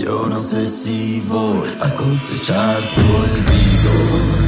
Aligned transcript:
Yo 0.00 0.26
no 0.26 0.38
sé 0.38 0.66
si 0.66 1.20
voy 1.28 1.60
a 1.78 1.94
cosechar 1.94 2.80
tu 2.94 3.02
olvido. 3.02 4.39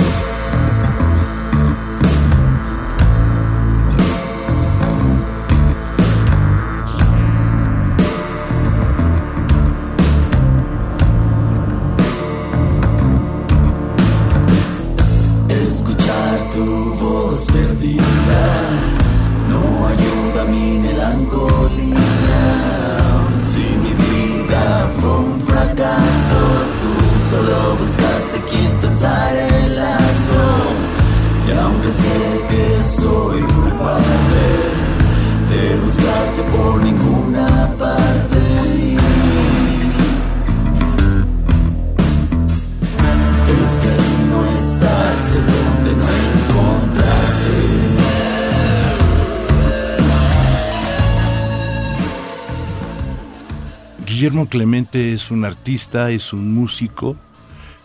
Guillermo 54.23 54.49
Clemente 54.49 55.13
es 55.13 55.33
un 55.33 55.45
artista, 55.45 56.13
es 56.13 56.33
un 56.33 56.55
músico, 56.55 57.17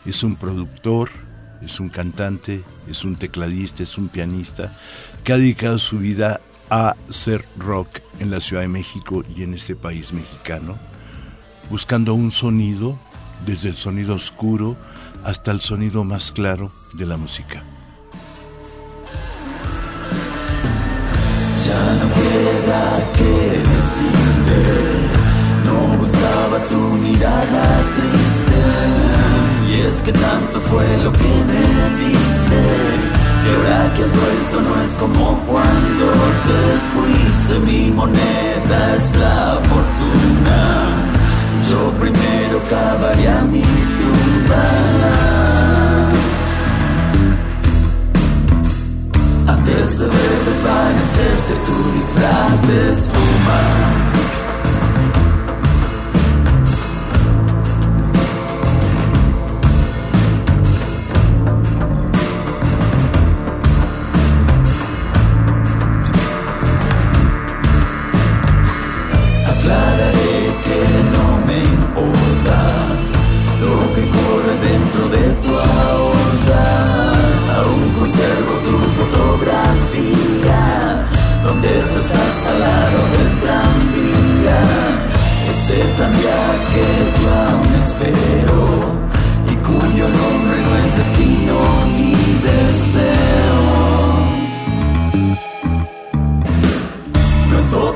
es 0.06 0.22
un 0.22 0.36
productor, 0.36 1.10
es 1.64 1.80
un 1.80 1.90
cantante, 1.90 2.64
es 2.88 3.04
un 3.04 3.16
tecladista, 3.16 3.82
es 3.82 3.98
un 3.98 4.08
pianista 4.08 4.78
que 5.24 5.34
ha 5.34 5.40
dedicado 5.40 5.80
su 5.80 5.98
vida 5.98 6.40
a 6.70 6.94
hacer 7.10 7.44
rock 7.58 7.88
en 8.20 8.30
la 8.30 8.40
Ciudad 8.40 8.62
de 8.62 8.68
México 8.68 9.24
y 9.36 9.42
en 9.42 9.56
este 9.56 9.76
país 9.76 10.14
mexicano, 10.14 10.78
buscando 11.72 12.14
un 12.14 12.30
sonido, 12.30 13.00
desde 13.44 13.70
el 13.70 13.76
sonido 13.76 14.14
oscuro 14.14 14.78
hasta 15.24 15.50
el 15.50 15.60
sonido 15.60 16.04
más 16.04 16.32
claro 16.32 16.72
de 16.94 17.08
la 17.08 17.18
música. 17.18 17.64
Buscaba 26.18 26.64
tu 26.64 26.80
mirada 26.98 27.66
triste. 27.96 28.60
Y 29.70 29.82
es 29.82 30.02
que 30.02 30.12
tanto 30.12 30.60
fue 30.62 30.86
lo 31.04 31.12
que 31.12 31.34
me 31.52 31.68
diste. 32.02 32.60
Y 33.46 33.50
ahora 33.54 33.94
que 33.94 34.04
has 34.04 34.16
vuelto 34.16 34.62
no 34.68 34.82
es 34.82 34.98
como 34.98 35.40
cuando 35.46 36.06
te 36.48 36.62
fuiste. 36.90 37.60
Mi 37.60 37.92
moneda 37.92 38.96
es 38.96 39.16
la 39.16 39.60
fortuna. 39.70 40.60
Yo 41.70 41.92
primero 42.00 42.62
cavaría 42.68 43.27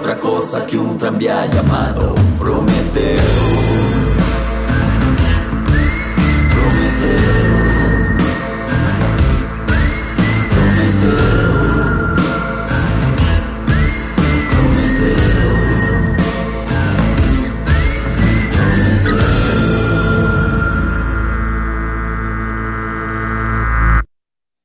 otra 0.01 0.19
cosa 0.19 0.65
que 0.65 0.79
un 0.79 0.97
tranvía 0.97 1.45
llamado 1.45 2.15
Prometeo. 2.39 3.21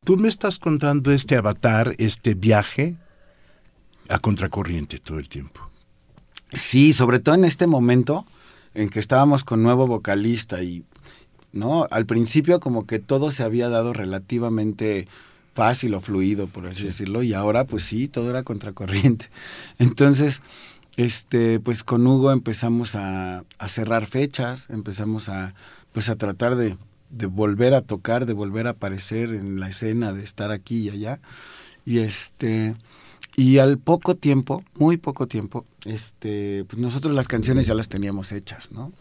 Tú 0.02 0.16
me 0.16 0.28
estás 0.28 0.58
contando 0.58 1.12
este 1.12 1.36
avatar, 1.36 1.92
este 1.98 2.34
viaje 2.34 2.96
a 4.08 4.18
contracorriente 4.18 4.98
todo 4.98 5.18
el 5.18 5.28
tiempo. 5.28 5.70
Sí, 6.52 6.92
sobre 6.92 7.18
todo 7.18 7.34
en 7.34 7.44
este 7.44 7.66
momento 7.66 8.24
en 8.74 8.88
que 8.88 8.98
estábamos 8.98 9.44
con 9.44 9.62
nuevo 9.62 9.86
vocalista 9.86 10.62
y 10.62 10.84
no, 11.52 11.86
al 11.90 12.06
principio 12.06 12.60
como 12.60 12.86
que 12.86 12.98
todo 12.98 13.30
se 13.30 13.42
había 13.42 13.68
dado 13.68 13.92
relativamente 13.92 15.08
fácil 15.54 15.94
o 15.94 16.00
fluido, 16.00 16.46
por 16.46 16.66
así 16.66 16.84
decirlo, 16.84 17.22
y 17.22 17.32
ahora 17.32 17.64
pues 17.64 17.82
sí, 17.82 18.08
todo 18.08 18.28
era 18.28 18.42
contracorriente. 18.42 19.30
Entonces, 19.78 20.42
este, 20.96 21.60
pues 21.60 21.82
con 21.82 22.06
Hugo 22.06 22.30
empezamos 22.30 22.94
a, 22.94 23.44
a 23.58 23.68
cerrar 23.68 24.06
fechas, 24.06 24.68
empezamos 24.70 25.28
a 25.28 25.54
pues 25.92 26.10
a 26.10 26.16
tratar 26.16 26.56
de, 26.56 26.76
de 27.08 27.26
volver 27.26 27.74
a 27.74 27.80
tocar, 27.80 28.26
de 28.26 28.34
volver 28.34 28.66
a 28.66 28.70
aparecer 28.70 29.30
en 29.30 29.60
la 29.60 29.70
escena, 29.70 30.12
de 30.12 30.22
estar 30.22 30.50
aquí 30.50 30.80
y 30.80 30.90
allá. 30.90 31.20
Y 31.86 32.00
este 32.00 32.76
y 33.36 33.58
al 33.58 33.78
poco 33.78 34.16
tiempo, 34.16 34.64
muy 34.78 34.96
poco 34.96 35.28
tiempo, 35.28 35.66
este, 35.84 36.64
pues 36.64 36.80
nosotros 36.80 37.14
las 37.14 37.28
canciones 37.28 37.66
ya 37.66 37.74
las 37.74 37.90
teníamos 37.90 38.32
hechas, 38.32 38.72
¿no? 38.72 38.92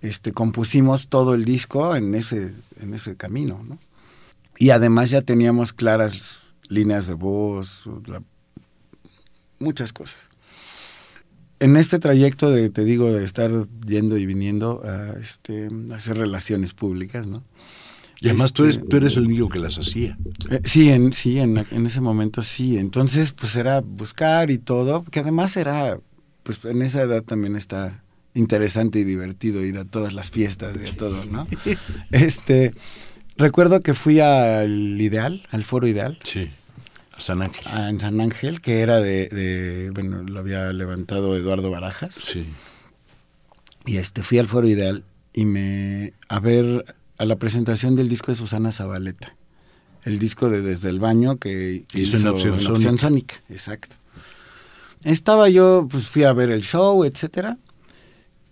Este, 0.00 0.32
compusimos 0.32 1.08
todo 1.08 1.34
el 1.34 1.44
disco 1.44 1.94
en 1.94 2.14
ese, 2.14 2.54
en 2.80 2.94
ese 2.94 3.14
camino, 3.16 3.62
¿no? 3.62 3.78
Y 4.58 4.70
además 4.70 5.10
ya 5.10 5.20
teníamos 5.20 5.74
claras 5.74 6.54
líneas 6.68 7.06
de 7.08 7.14
voz, 7.14 7.84
muchas 9.58 9.92
cosas. 9.92 10.16
En 11.60 11.76
este 11.76 11.98
trayecto 11.98 12.50
de, 12.50 12.70
te 12.70 12.84
digo, 12.84 13.12
de 13.12 13.24
estar 13.24 13.50
yendo 13.86 14.16
y 14.16 14.24
viniendo 14.24 14.82
a, 14.84 15.18
este, 15.20 15.68
a 15.90 15.96
hacer 15.96 16.16
relaciones 16.16 16.72
públicas, 16.72 17.26
¿no? 17.26 17.42
Y 18.24 18.28
además 18.30 18.52
tú, 18.52 18.64
eres, 18.64 18.76
Este, 18.76 18.88
tú 18.88 18.96
eres 18.96 19.16
el 19.16 19.26
único 19.26 19.48
que 19.48 19.58
las 19.58 19.78
hacía. 19.78 20.16
eh, 20.50 20.60
sí, 20.64 20.90
en, 20.90 21.12
sí 21.12 21.38
en, 21.40 21.64
en 21.70 21.86
ese 21.86 22.00
momento 22.00 22.42
sí. 22.42 22.78
Entonces, 22.78 23.32
pues 23.32 23.54
era 23.56 23.80
buscar 23.80 24.50
y 24.50 24.58
todo, 24.58 25.04
que 25.04 25.20
además 25.20 25.56
era, 25.56 25.98
pues 26.42 26.64
en 26.64 26.82
esa 26.82 27.02
edad 27.02 27.22
también 27.22 27.54
está 27.56 28.02
interesante 28.34 28.98
y 29.00 29.04
divertido 29.04 29.64
ir 29.64 29.78
a 29.78 29.84
todas 29.84 30.12
las 30.14 30.30
fiestas 30.30 30.76
y 30.82 30.88
a 30.88 30.96
todo, 30.96 31.24
¿no? 31.26 31.46
este, 32.10 32.72
recuerdo 33.36 33.80
que 33.80 33.94
fui 33.94 34.20
al 34.20 35.00
Ideal, 35.00 35.46
al 35.50 35.64
Foro 35.64 35.86
Ideal, 35.86 36.18
Sí. 36.24 36.48
A 37.16 37.20
San 37.20 37.42
Ángel. 37.42 37.64
a- 37.68 37.90
en 37.90 38.00
San 38.00 38.20
Ángel, 38.20 38.60
que 38.60 38.80
era 38.80 39.00
de, 39.00 39.28
de, 39.28 39.90
bueno, 39.94 40.22
lo 40.24 40.40
había 40.40 40.72
levantado 40.72 41.36
Eduardo 41.36 41.70
Barajas. 41.70 42.14
Sí. 42.16 42.44
Y 43.86 43.98
este, 43.98 44.22
fui 44.22 44.38
al 44.38 44.48
Foro 44.48 44.66
Ideal 44.66 45.04
y 45.32 45.44
me, 45.44 46.14
a 46.28 46.40
ver, 46.40 46.84
a 47.18 47.24
la 47.24 47.36
presentación 47.36 47.96
del 47.96 48.08
disco 48.08 48.32
de 48.32 48.36
Susana 48.36 48.72
Zabaleta. 48.72 49.36
El 50.04 50.18
disco 50.18 50.50
de 50.50 50.60
Desde 50.60 50.90
el 50.90 51.00
Baño 51.00 51.36
que 51.36 51.84
Hizo 51.94 52.18
en 52.18 52.26
Opción 52.26 52.54
en 52.54 52.60
Sónica. 52.60 52.98
Sónica, 52.98 53.40
exacto. 53.48 53.96
Estaba 55.02 55.48
yo, 55.48 55.86
pues 55.90 56.08
fui 56.08 56.24
a 56.24 56.32
ver 56.32 56.50
el 56.50 56.62
show, 56.62 57.04
etcétera. 57.04 57.58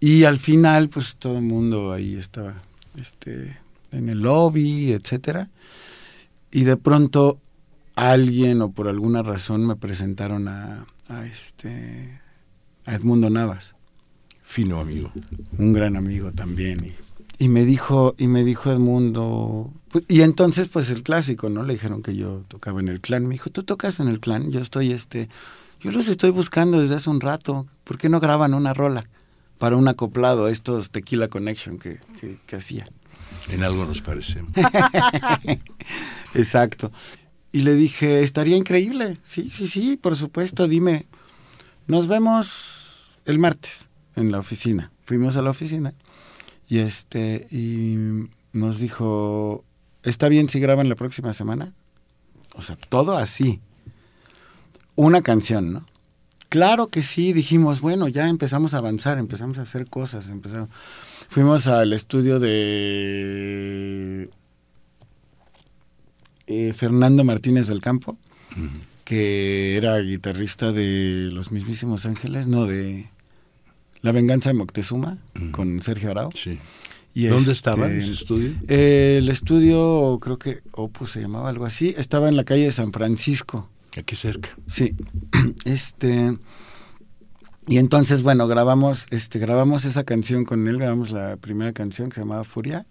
Y 0.01 0.25
al 0.25 0.39
final, 0.39 0.89
pues 0.89 1.17
todo 1.17 1.37
el 1.39 1.45
mundo 1.45 1.93
ahí 1.93 2.17
estaba, 2.17 2.63
este, 2.99 3.59
en 3.91 4.09
el 4.09 4.21
lobby, 4.21 4.93
etcétera. 4.93 5.51
Y 6.51 6.65
de 6.65 6.77
pronto 6.77 7.41
alguien 7.95 8.63
o 8.63 8.73
por 8.73 8.89
alguna 8.89 9.23
razón 9.23 9.67
me 9.67 9.77
presentaron 9.77 10.49
a, 10.49 10.87
a 11.09 11.27
este, 11.27 12.21
a 12.85 12.95
Edmundo 12.95 13.31
Navas 13.31 13.75
Fino 14.43 14.81
amigo. 14.81 15.13
un 15.57 15.73
gran 15.73 15.97
amigo 15.97 16.33
también 16.33 16.85
y, 16.85 16.95
y 17.39 17.49
me 17.49 17.65
dijo 17.65 18.15
y 18.19 18.27
me 18.29 18.45
dijo 18.45 18.71
Edmundo 18.71 19.73
pues, 19.91 20.05
y 20.09 20.23
entonces 20.23 20.69
pues 20.69 20.91
el 20.91 21.03
clásico 21.03 21.51
no 21.51 21.63
le 21.63 21.75
dijeron 21.75 22.03
que 22.03 22.15
yo 22.15 22.45
tocaba 22.49 22.81
en 22.81 22.89
el 22.89 23.01
clan 23.01 23.27
me 23.27 23.35
dijo 23.35 23.51
tú 23.51 23.63
tocas 23.63 24.01
en 24.01 24.09
el 24.09 24.21
clan 24.21 24.51
yo 24.51 24.61
estoy 24.61 24.93
este 24.93 25.29
yo 25.81 25.91
los 25.91 26.09
estoy 26.09 26.31
buscando 26.31 26.81
desde 26.81 26.97
hace 26.97 27.11
un 27.11 27.21
rato 27.21 27.67
¿por 27.85 27.99
qué 27.99 28.09
no 28.09 28.21
graban 28.21 28.55
una 28.55 28.75
rola 28.75 29.09
para 29.63 29.77
un 29.77 29.87
acoplado 29.87 30.47
a 30.47 30.51
estos 30.51 30.91
Tequila 30.91 31.29
Connection 31.29 31.79
que, 31.79 32.01
que, 32.21 32.37
que 32.49 32.57
hacía 32.57 32.89
En 33.49 33.63
algo 33.63 33.85
nos 33.85 34.03
parecemos. 34.03 34.51
Exacto. 36.35 36.91
Y 37.53 37.63
le 37.63 37.77
dije, 37.77 38.25
estaría 38.25 38.57
increíble. 38.57 39.19
Sí, 39.23 39.51
sí, 39.53 39.69
sí, 39.69 39.97
por 39.97 40.17
supuesto, 40.17 40.67
dime. 40.67 41.07
Nos 41.87 42.09
vemos 42.09 43.09
el 43.25 43.39
martes 43.39 43.89
en 44.17 44.33
la 44.33 44.41
oficina. 44.41 44.91
Fuimos 45.05 45.37
a 45.37 45.43
la 45.43 45.51
oficina 45.51 45.95
y 46.73 46.79
este 46.79 47.49
y 47.51 47.99
nos 48.55 48.79
dijo, 48.79 49.63
¿está 50.05 50.31
bien 50.31 50.49
si 50.49 50.59
graban 50.59 50.89
la 50.89 50.95
próxima 50.95 51.35
semana? 51.35 51.75
O 52.55 52.63
sea, 52.63 52.77
todo 52.89 53.19
así. 53.19 53.61
Una 54.97 55.21
canción, 55.21 55.75
¿no? 55.75 55.85
Claro 56.49 56.87
que 56.87 57.03
sí, 57.03 57.35
dijimos, 57.35 57.83
bueno, 57.83 58.09
ya 58.09 58.27
empezamos 58.27 58.73
a 58.73 58.79
avanzar, 58.79 59.19
empezamos 59.19 59.59
a 59.59 59.63
hacer 59.63 59.87
cosas, 59.87 60.31
empezamos. 60.31 60.71
Fuimos 61.29 61.67
al 61.67 61.93
estudio 61.93 62.41
de 62.41 64.31
eh, 66.47 66.73
Fernando 66.73 67.23
Martínez 67.23 67.67
del 67.67 67.83
Campo, 67.83 68.17
que 69.05 69.77
era 69.77 69.99
guitarrista 69.99 70.73
de 70.73 71.29
Los 71.35 71.53
mismísimos 71.53 72.07
Ángeles, 72.07 72.47
no, 72.47 72.65
de 72.65 73.12
La 74.03 74.13
Venganza 74.13 74.51
de 74.51 74.55
Moctezuma, 74.55 75.19
Ujú. 75.37 75.51
con 75.53 75.81
Sergio 75.83 76.11
Arau. 76.11 76.31
Sí. 76.35 76.59
Y 77.15 77.27
¿Dónde 77.27 77.43
este, 77.43 77.53
estaba 77.53 77.91
ese 77.91 78.13
estudio? 78.13 78.53
eh, 78.69 79.17
el 79.19 79.29
estudio, 79.29 80.19
creo 80.21 80.39
que 80.39 80.63
Opus 80.73 81.13
se 81.13 81.21
llamaba 81.21 81.49
algo 81.51 81.67
así, 81.67 81.95
estaba 81.99 82.29
en 82.29 82.37
la 82.37 82.45
calle 82.45 82.65
de 82.65 82.73
San 82.73 82.93
Francisco. 82.93 83.69
Aquí 83.97 84.17
cerca. 84.17 84.51
Sí. 84.67 84.95
Este. 85.65 86.37
Y 87.69 87.77
entonces, 87.79 88.23
bueno, 88.23 88.49
grabamos, 88.49 89.07
este, 89.11 89.39
grabamos 89.39 89.85
esa 89.85 90.03
canción 90.05 90.45
con 90.45 90.67
él, 90.67 90.79
grabamos 90.79 91.11
la 91.11 91.37
primera 91.37 91.73
canción 91.73 92.09
que 92.09 92.15
se 92.17 92.21
llamaba 92.23 92.45
Furia. 92.45 92.87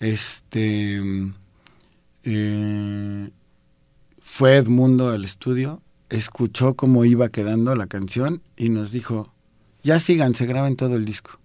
Este. 0.00 1.00
eh, 2.24 3.30
fue 4.20 4.56
Edmundo 4.56 5.10
al 5.10 5.24
estudio, 5.24 5.82
escuchó 6.10 6.74
cómo 6.74 7.04
iba 7.04 7.28
quedando 7.28 7.74
la 7.76 7.86
canción 7.86 8.42
y 8.56 8.70
nos 8.70 8.90
dijo: 8.92 9.32
Ya 9.86 10.00
síganse, 10.00 10.46
graben 10.46 10.74
todo 10.74 10.96
el 10.96 11.04
disco. 11.04 11.38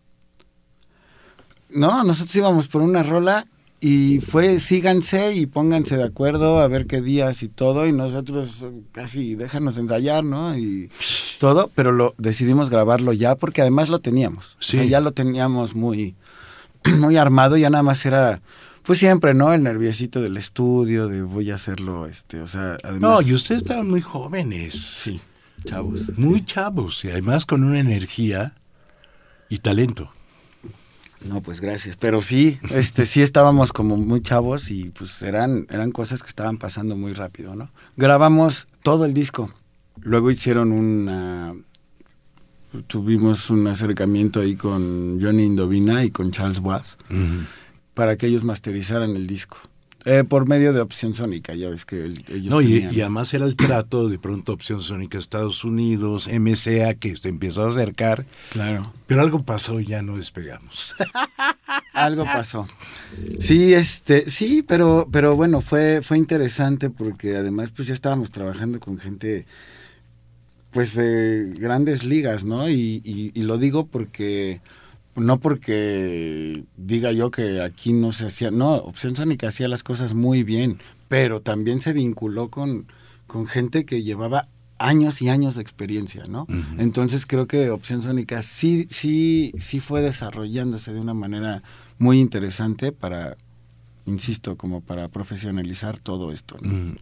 No, 1.70 2.04
nosotros 2.04 2.36
íbamos 2.36 2.68
por 2.68 2.82
una 2.82 3.04
rola 3.04 3.46
y 3.80 4.20
fue 4.20 4.60
síganse 4.60 5.34
y 5.36 5.46
pónganse 5.46 5.96
de 5.96 6.04
acuerdo 6.04 6.60
a 6.60 6.68
ver 6.68 6.88
qué 6.88 7.02
días 7.02 7.44
y 7.44 7.50
todo 7.50 7.86
y 7.88 7.94
nosotros 7.94 8.66
casi 8.92 9.36
déjanos 9.36 9.78
ensayar, 9.78 10.24
¿no? 10.24 10.58
Y 10.58 10.90
todo, 11.40 11.70
pero 11.76 11.92
lo 11.92 12.16
decidimos 12.18 12.72
grabarlo 12.72 13.14
ya 13.14 13.36
porque 13.36 13.62
además 13.62 13.90
lo 13.90 14.00
teníamos. 14.00 14.58
Sí. 14.60 14.78
O 14.78 14.80
sea, 14.82 14.90
ya 14.90 15.02
lo 15.02 15.12
teníamos 15.12 15.76
muy 15.76 16.16
muy 16.98 17.18
armado, 17.18 17.58
ya 17.58 17.70
nada 17.70 17.84
más 17.84 18.04
era 18.08 18.42
pues 18.84 18.98
siempre, 18.98 19.36
¿no? 19.36 19.54
El 19.54 19.62
nerviosito 19.62 20.20
del 20.22 20.38
estudio 20.38 21.08
de 21.08 21.22
voy 21.22 21.52
a 21.52 21.56
hacerlo 21.56 22.08
este, 22.08 22.42
o 22.42 22.48
sea, 22.48 22.78
además 22.84 23.02
No, 23.02 23.22
y 23.22 23.34
ustedes 23.36 23.62
estaban 23.62 23.88
muy 23.88 24.02
jóvenes. 24.02 24.74
sí, 24.74 25.22
chavos. 25.64 26.18
Muy 26.18 26.46
chavos. 26.46 27.04
Y 27.06 27.10
además 27.10 27.46
con 27.46 27.64
una 27.64 27.80
energía 27.80 28.56
y 29.50 29.60
talento. 29.60 30.12
No, 31.24 31.42
pues 31.42 31.62
gracias. 31.62 31.98
Pero 31.98 32.22
sí, 32.22 32.60
este, 32.72 33.06
sí 33.06 33.22
estábamos 33.22 33.74
como 33.74 33.98
muy 33.98 34.22
chavos 34.22 34.72
y 34.72 34.86
pues 34.90 35.22
eran, 35.22 35.68
eran 35.70 35.92
cosas 35.92 36.24
que 36.24 36.30
estaban 36.30 36.58
pasando 36.58 36.96
muy 36.96 37.14
rápido, 37.14 37.56
¿no? 37.56 37.72
Grabamos 37.96 38.68
todo 38.82 39.06
el 39.06 39.14
disco. 39.14 39.54
Luego 40.02 40.32
hicieron 40.32 40.72
una. 40.72 41.54
Tuvimos 42.88 43.50
un 43.50 43.68
acercamiento 43.68 44.40
ahí 44.40 44.56
con 44.56 45.20
Johnny 45.22 45.44
Indovina 45.44 46.06
y 46.06 46.12
con 46.12 46.32
Charles 46.32 46.62
Bass 46.62 46.98
para 47.94 48.16
que 48.16 48.28
ellos 48.28 48.44
masterizaran 48.44 49.16
el 49.16 49.28
disco. 49.28 49.58
Eh, 50.04 50.24
por 50.24 50.48
medio 50.48 50.74
de 50.74 50.82
opción 50.82 51.14
sónica, 51.14 51.54
ya 51.54 51.70
ves 51.70 51.86
que 51.86 52.04
el- 52.06 52.26
ellos 52.28 52.48
No, 52.54 52.62
y, 52.62 52.88
y 52.92 53.02
además 53.02 53.32
era 53.36 53.46
el 53.46 53.56
trato 53.56 54.10
de 54.10 54.18
pronto 54.18 54.52
Opción 54.54 54.82
Sónica 54.82 55.20
Estados 55.20 55.64
Unidos, 55.64 56.28
MCA, 56.28 56.96
que 56.96 57.16
se 57.16 57.30
empezó 57.30 57.66
a 57.66 57.70
acercar, 57.70 58.26
Claro. 58.50 58.92
pero 59.06 59.22
algo 59.22 59.44
pasó 59.44 59.80
y 59.80 59.86
ya 59.86 60.02
no 60.02 60.18
despegamos. 60.18 60.96
Algo 61.94 62.24
pasó. 62.24 62.68
Sí, 63.40 63.74
este, 63.74 64.30
sí, 64.30 64.64
pero, 64.66 65.08
pero 65.12 65.36
bueno, 65.36 65.62
fue, 65.62 66.02
fue 66.02 66.18
interesante 66.18 66.90
porque 66.90 67.36
además 67.36 67.70
pues 67.72 67.88
ya 67.90 67.94
estábamos 67.94 68.32
trabajando 68.32 68.80
con 68.80 68.98
gente 68.98 69.46
pues 70.72 70.96
de 70.96 71.54
grandes 71.58 72.04
ligas, 72.04 72.44
¿no? 72.46 72.70
Y, 72.70 73.02
y, 73.04 73.32
y 73.34 73.44
lo 73.44 73.58
digo 73.58 73.88
porque, 73.88 74.62
no 75.16 75.40
porque 75.40 76.66
diga 76.78 77.12
yo 77.12 77.32
que 77.32 77.62
aquí 77.62 77.94
no 77.94 78.12
se 78.12 78.28
hacía, 78.28 78.52
no, 78.52 78.76
Opción 78.76 79.16
Sónica 79.16 79.48
hacía 79.48 79.68
las 79.68 79.84
cosas 79.84 80.14
muy 80.14 80.44
bien, 80.44 80.80
pero 81.08 81.42
también 81.42 81.82
se 81.82 81.94
vinculó 81.94 82.50
con, 82.50 82.88
con 83.28 83.46
gente 83.46 83.86
que 83.86 84.04
llevaba 84.04 84.48
años 84.80 85.22
y 85.22 85.30
años 85.30 85.56
de 85.56 85.62
experiencia, 85.62 86.24
¿no? 86.28 86.48
Entonces 86.78 87.26
creo 87.26 87.48
que 87.48 87.70
Opción 87.70 88.02
Sónica 88.02 88.42
sí, 88.42 88.88
sí, 88.90 89.54
sí 89.58 89.80
fue 89.80 90.02
desarrollándose 90.02 90.94
de 90.94 91.00
una 91.00 91.14
manera 91.14 91.62
muy 92.00 92.20
interesante 92.20 92.92
para, 92.92 93.38
insisto, 94.06 94.58
como 94.58 94.82
para 94.82 95.08
profesionalizar 95.08 96.00
todo 96.00 96.32
esto. 96.32 96.58
¿no? 96.62 96.96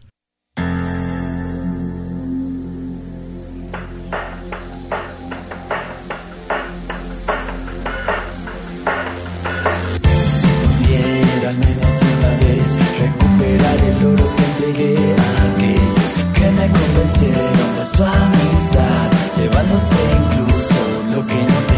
Recuperar 12.67 13.77
el 13.79 14.05
oro 14.05 14.35
que 14.35 14.43
entregué 14.43 15.15
a 15.15 15.53
aquellos 15.53 16.09
que 16.33 16.51
me 16.51 16.67
convencieron 16.67 17.75
de 17.77 17.85
su 17.85 18.03
amistad, 18.03 19.11
llevándose 19.37 19.95
incluso 20.23 20.75
lo 21.15 21.25
que 21.25 21.35
no 21.35 21.68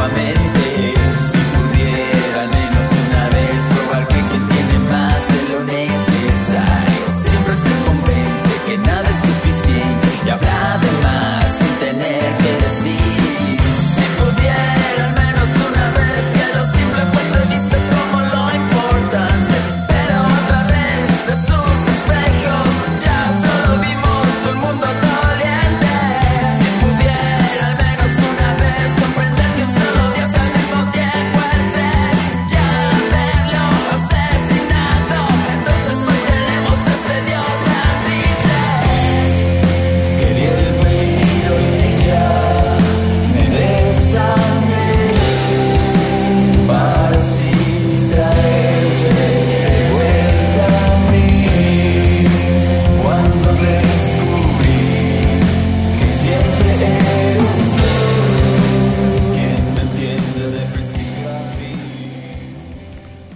Amém. 0.00 0.49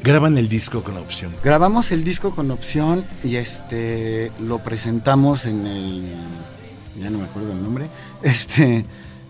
Graban 0.05 0.37
el 0.37 0.51
disco 0.51 0.83
con 0.83 0.99
opción. 0.99 1.35
Grabamos 1.43 1.91
el 1.91 2.05
disco 2.05 2.35
con 2.35 2.51
opción 2.51 3.07
y 3.25 3.37
este 3.37 4.31
lo 4.39 4.59
presentamos 4.59 5.47
en 5.47 5.67
el 5.67 6.13
ya 7.01 7.09
no 7.09 7.17
me 7.17 7.25
acuerdo 7.25 7.53
el 7.53 7.63
nombre, 7.63 7.87
este 8.23 8.85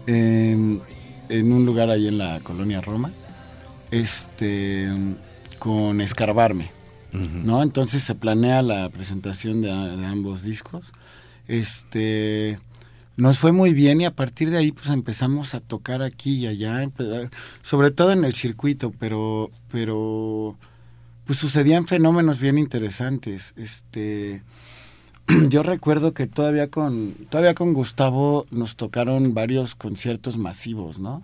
em, 0.09 0.81
en 1.29 1.53
un 1.53 1.65
lugar 1.65 1.91
ahí 1.91 2.09
en 2.09 2.19
la 2.19 2.41
colonia 2.41 2.81
Roma, 2.81 3.13
este 3.93 4.89
con 5.61 6.01
Escarbarme, 6.01 6.73
¿no? 7.13 7.63
Entonces 7.63 8.03
se 8.03 8.17
planea 8.17 8.61
la 8.61 8.89
presentación 8.89 9.63
de, 9.63 9.69
de 9.69 10.07
ambos 10.07 10.43
discos. 10.43 10.93
Este 11.47 12.59
nos 13.17 13.39
fue 13.39 13.53
muy 13.53 13.73
bien 13.73 14.01
y 14.01 14.05
a 14.05 14.15
partir 14.15 14.51
de 14.51 14.59
ahí 14.59 14.73
pues 14.73 14.89
empezamos 14.89 15.55
a 15.55 15.61
tocar 15.61 16.03
aquí 16.03 16.37
y 16.37 16.47
allá, 16.47 16.91
sobre 17.63 17.91
todo 17.91 18.13
en 18.13 18.25
el 18.25 18.35
circuito, 18.35 18.93
pero 18.99 19.51
pero 19.71 20.57
pues 21.25 21.39
sucedían 21.39 21.87
fenómenos 21.87 22.39
bien 22.41 22.59
interesantes. 22.59 23.55
Este 23.57 24.43
yo 25.49 25.63
recuerdo 25.63 26.13
que 26.13 26.27
todavía 26.27 26.71
con 26.71 27.15
todavía 27.31 27.55
con 27.55 27.73
Gustavo 27.73 28.47
nos 28.51 28.77
tocaron 28.77 29.35
varios 29.35 29.75
conciertos 29.75 30.37
masivos, 30.37 30.99
¿no? 30.99 31.23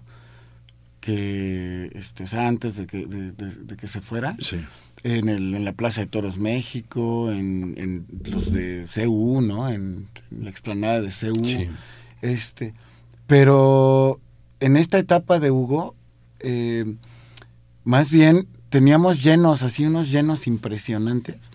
Que 1.01 1.91
este, 1.95 2.25
o 2.25 2.27
sea, 2.27 2.47
antes 2.47 2.77
de 2.77 2.87
que, 2.87 3.07
de, 3.07 3.77
que 3.77 3.87
se 3.87 4.01
fuera. 4.01 4.37
Sí. 4.41 4.61
En, 5.03 5.31
el, 5.31 5.55
en 5.55 5.65
la 5.65 5.73
Plaza 5.73 6.03
de 6.03 6.07
Toros 6.07 6.37
México, 6.37 7.33
en, 7.33 7.75
en 7.79 8.07
los 8.31 8.53
de 8.53 8.85
CU, 8.95 9.41
¿no? 9.41 9.71
En, 9.71 10.09
la 10.31 10.51
explanada 10.51 11.01
de 11.01 11.09
CU. 11.09 11.45
Sí. 11.45 11.69
Este, 12.21 12.75
pero 13.27 14.21
en 14.61 14.77
esta 14.77 14.99
etapa 14.99 15.41
de 15.41 15.51
Hugo, 15.51 15.95
eh, 16.41 16.97
más 17.85 18.11
bien 18.11 18.47
teníamos 18.69 19.23
llenos, 19.23 19.63
así 19.63 19.85
unos 19.87 20.11
llenos 20.11 20.47
impresionantes, 20.47 21.51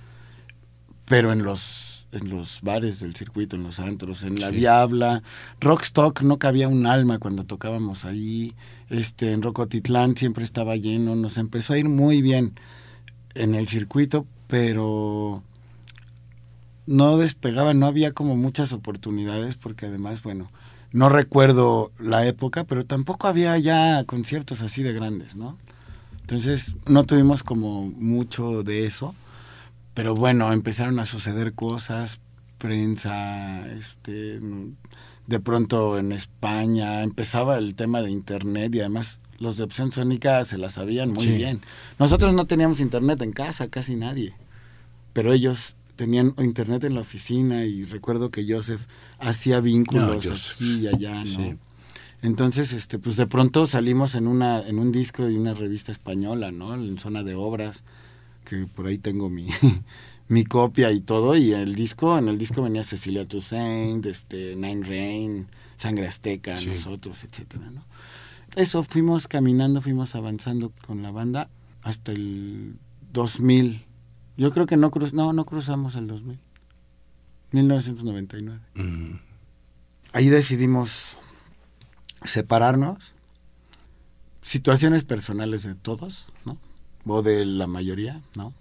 pero 1.06 1.32
en 1.32 1.44
los, 1.44 2.08
en 2.12 2.30
los 2.30 2.62
bares 2.62 3.00
del 3.00 3.16
circuito, 3.16 3.56
en 3.56 3.64
los 3.64 3.80
antros, 3.80 4.24
en 4.24 4.40
La 4.40 4.52
Diabla, 4.52 5.24
Rockstock 5.62 6.22
no 6.22 6.40
cabía 6.40 6.68
un 6.68 6.88
alma 6.88 7.20
cuando 7.20 7.46
tocábamos 7.46 8.06
ahí, 8.06 8.54
este, 8.90 9.32
en 9.32 9.42
Rocotitlán 9.42 10.16
siempre 10.16 10.44
estaba 10.44 10.76
lleno, 10.76 11.16
nos 11.16 11.38
empezó 11.38 11.74
a 11.74 11.78
ir 11.78 11.90
muy 11.90 12.22
bien 12.22 12.54
en 13.34 13.56
el 13.56 13.68
circuito, 13.68 14.26
pero 14.48 15.44
no 16.86 17.18
despegaba, 17.18 17.74
no 17.74 17.88
había 17.88 18.12
como 18.12 18.36
muchas 18.36 18.74
oportunidades 18.74 19.56
porque 19.56 19.88
además, 19.88 20.22
bueno, 20.22 20.52
no 20.92 21.10
recuerdo 21.10 21.92
la 22.00 22.26
época, 22.26 22.64
pero 22.64 22.86
tampoco 22.86 23.28
había 23.28 23.58
ya 23.58 24.04
conciertos 24.06 24.62
así 24.62 24.84
de 24.84 24.94
grandes, 24.94 25.36
¿no? 25.36 25.58
Entonces 26.22 26.76
no 26.88 27.04
tuvimos 27.04 27.44
como 27.44 27.86
mucho 27.86 28.64
de 28.64 28.86
eso, 28.86 29.14
pero 29.94 30.16
bueno, 30.16 30.52
empezaron 30.54 31.00
a 31.00 31.06
suceder 31.06 31.54
cosas, 31.54 32.20
prensa, 32.58 33.68
este, 33.74 34.40
de 35.28 35.40
pronto 35.40 35.98
en 35.98 36.12
España 36.12 37.02
empezaba 37.04 37.58
el 37.58 37.76
tema 37.76 38.02
de 38.02 38.12
internet 38.12 38.74
y 38.76 38.80
además 38.80 39.22
los 39.40 39.58
de 39.58 39.64
opción 39.64 39.92
sónica 39.92 40.46
se 40.46 40.58
la 40.58 40.70
sabían 40.70 41.12
muy 41.12 41.26
Sí. 41.26 41.32
bien. 41.34 41.62
Nosotros 42.00 42.34
no 42.34 42.46
teníamos 42.46 42.80
internet 42.80 43.22
en 43.22 43.32
casa, 43.34 43.68
casi 43.70 43.96
nadie, 43.96 44.34
pero 45.14 45.34
ellos 45.34 45.76
tenían 45.96 46.34
internet 46.38 46.84
en 46.84 46.94
la 46.96 47.02
oficina 47.02 47.66
y 47.66 47.84
recuerdo 47.84 48.30
que 48.30 48.46
Joseph 48.48 48.86
hacía 49.20 49.60
vínculos 49.62 50.26
No, 50.26 50.32
Joseph. 50.32 50.56
aquí 50.56 50.80
y 50.80 50.88
allá, 50.88 51.24
¿no? 51.24 51.26
Sí. 51.28 51.56
Entonces, 52.22 52.74
este, 52.74 52.98
pues 52.98 53.18
de 53.18 53.28
pronto 53.28 53.66
salimos 53.68 54.16
en 54.16 54.28
una, 54.28 54.60
en 54.68 54.80
un 54.80 54.92
disco 54.92 55.26
de 55.26 55.38
una 55.38 55.54
revista 55.54 55.92
española, 55.92 56.52
¿no? 56.52 56.74
En 56.74 56.98
zona 56.98 57.24
de 57.24 57.36
obras, 57.36 57.84
que 58.46 58.66
por 58.68 58.88
ahí 58.88 58.98
tengo 58.98 59.30
mi, 59.30 59.48
mi 60.28 60.44
copia 60.44 60.92
y 60.92 61.02
todo, 61.02 61.36
y 61.36 61.54
en 61.54 61.62
el 61.62 61.76
disco, 61.76 62.18
en 62.18 62.28
el 62.28 62.38
disco 62.38 62.62
venía 62.64 62.84
Cecilia 62.84 63.26
Toussaint, 63.26 64.06
este, 64.06 64.56
Nine 64.56 64.84
Rain, 64.86 65.48
Sangre 65.78 66.08
Azteca, 66.08 66.58
Sí. 66.58 66.68
nosotros, 66.68 67.24
etcétera, 67.24 67.70
¿no? 67.72 67.84
Eso, 68.56 68.84
fuimos 68.84 69.28
caminando, 69.28 69.82
fuimos 69.82 70.16
avanzando 70.16 70.72
con 70.88 71.02
la 71.04 71.12
banda 71.12 71.50
hasta 71.84 72.12
el 72.14 72.78
2000. 73.12 73.86
Yo 74.38 74.52
creo 74.52 74.66
que 74.66 74.78
no 74.78 74.92
cruz, 74.92 75.14
no, 75.14 75.34
no 75.34 75.46
cruzamos 75.46 75.96
el 75.96 76.08
2000. 76.08 76.40
1999 77.52 78.60
Mm. 78.76 79.16
ahí 80.14 80.30
decidimos 80.30 81.18
separarnos. 82.24 83.14
Situaciones 84.42 85.04
personales 85.04 85.64
de 85.64 85.74
todos, 85.76 86.28
¿no? 86.46 86.58
O 87.06 87.22
de 87.22 87.46
la 87.46 87.68
mayoría, 87.68 88.22
¿no? 88.36 88.54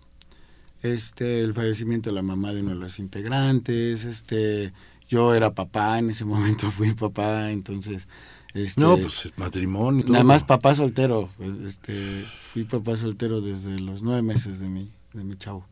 Este, 0.85 1.41
el 1.41 1.55
fallecimiento 1.55 2.11
de 2.11 2.15
la 2.15 2.21
mamá 2.21 2.53
de 2.53 2.61
uno 2.61 2.73
de 2.73 2.77
los 2.77 2.99
integrantes, 2.99 4.05
este, 4.05 4.75
yo 5.09 5.35
era 5.35 5.55
papá, 5.55 5.99
en 5.99 6.11
ese 6.11 6.25
momento 6.27 6.71
fui 6.71 6.93
papá, 6.93 7.51
entonces, 7.53 8.07
este, 8.53 8.83
No, 8.83 8.99
pues 8.99 9.25
es 9.25 9.39
matrimonio. 9.39 10.03
todo. 10.05 10.13
nada 10.13 10.25
más 10.25 10.43
papá 10.43 10.75
soltero, 10.75 11.31
pues, 11.39 11.55
este, 11.65 12.27
fui 12.53 12.65
papá 12.65 12.99
soltero 12.99 13.41
desde 13.41 13.81
los 13.81 14.03
nueve 14.03 14.21
meses 14.21 14.61
de 14.61 14.69
mi, 14.69 14.93
de 15.15 15.25
mi 15.25 15.37
chavo. 15.37 15.67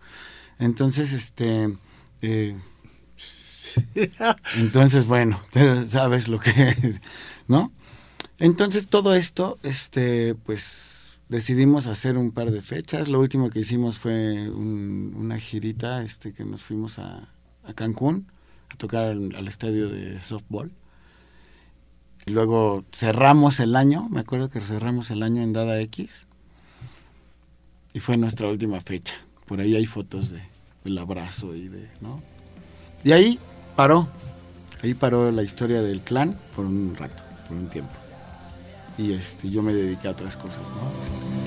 Entonces, 0.58 1.12
este, 1.12 1.76
eh, 2.22 2.56
entonces, 4.56 5.04
bueno, 5.04 5.38
sabes 5.88 6.28
lo 6.28 6.40
que 6.40 6.50
es, 6.82 7.02
¿no? 7.48 7.70
Entonces 8.38 8.88
todo 8.88 9.14
esto, 9.14 9.58
este, 9.62 10.34
pues 10.36 11.01
decidimos 11.32 11.86
hacer 11.86 12.16
un 12.18 12.30
par 12.30 12.50
de 12.50 12.60
fechas. 12.62 13.08
Lo 13.08 13.18
último 13.18 13.48
que 13.50 13.60
hicimos 13.60 13.98
fue 13.98 14.48
un- 14.50 15.14
una 15.16 15.38
girita, 15.38 16.02
este, 16.02 16.32
que 16.32 16.44
nos 16.44 16.62
fuimos 16.62 16.98
a, 16.98 17.28
Cancún 17.74 18.26
a 18.70 18.76
tocar 18.76 19.04
al, 19.12 19.48
estadio 19.48 19.88
de 19.88 20.20
softball. 20.20 20.70
Luego 22.26 22.84
cerramos 22.92 23.60
el 23.60 23.74
año, 23.76 24.08
me 24.10 24.20
acuerdo 24.20 24.48
que 24.48 24.60
cerramos 24.60 25.10
el 25.10 25.22
año 25.22 25.42
en 25.42 25.52
Dada 25.52 25.80
X. 25.80 26.26
Y 27.94 28.00
fue 28.00 28.16
nuestra 28.16 28.48
última 28.48 28.80
fecha. 28.80 29.14
Por 29.46 29.60
ahí 29.60 29.74
hay 29.74 29.86
fotos 29.86 30.30
de, 30.30 30.42
del 30.84 30.98
abrazo 30.98 31.54
y 31.54 31.68
de, 31.68 31.88
¿no? 32.00 32.22
Y 33.04 33.12
ahí 33.12 33.38
paró. 33.74 34.08
Ahí 34.82 34.94
paró 34.94 35.30
la 35.30 35.42
historia 35.42 35.80
del 35.82 36.00
clan 36.00 36.38
por 36.54 36.66
un 36.66 36.94
rato, 36.96 37.22
por 37.48 37.56
un 37.56 37.68
tiempo. 37.68 37.92
Y 38.98 39.12
este, 39.12 39.50
yo 39.50 39.62
me 39.62 39.72
dediqué 39.72 40.08
a 40.08 40.10
otras 40.10 40.36
cosas, 40.36 40.60
¿no? 40.60 40.82
Este, 41.02 41.42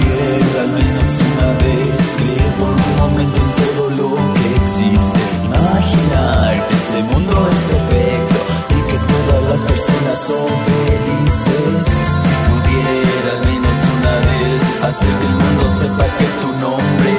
Tierra 0.00 0.62
al 0.62 0.68
menos 0.68 1.20
una 1.20 1.52
vez 1.58 2.16
creer 2.16 2.52
por 2.58 2.70
un 2.70 2.96
momento 2.98 3.40
en 3.40 3.50
todo 3.64 3.90
lo 3.90 4.34
que 4.34 4.56
existe 4.62 5.20
imaginar 5.44 6.66
que 6.66 6.74
este 6.74 7.02
mundo 7.02 7.48
es 7.50 7.62
perfecto 7.66 8.38
y 8.70 8.80
que 8.90 8.98
todas 9.12 9.42
las 9.50 9.62
personas 9.64 10.18
son 10.18 10.48
felices 10.48 10.73
sepa 15.84 16.06
que 16.18 16.26
tu 16.40 16.48
nombre 16.64 17.12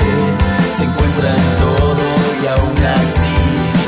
se 0.75 0.83
encuentra 0.85 1.29
en 1.29 1.49
todo 1.63 2.05
y 2.41 2.47
aún 2.47 2.77
así 2.97 3.37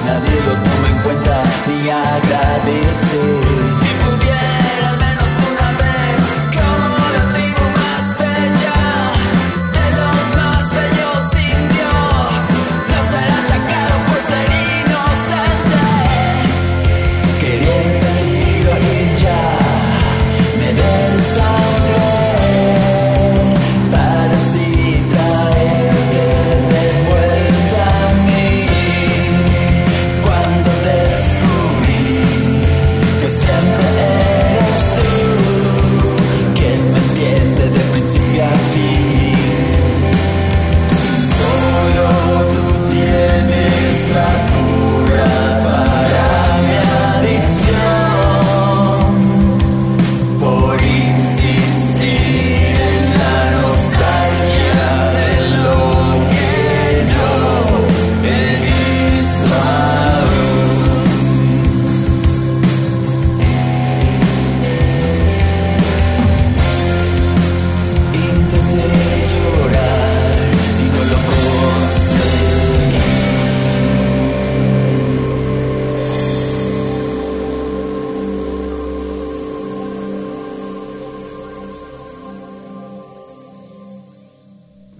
nadie 0.05 0.37
lo 0.47 0.53
toma 0.67 0.87
en 0.93 0.99
cuenta 1.03 1.43
ni 1.67 1.89
agradece. 1.89 3.86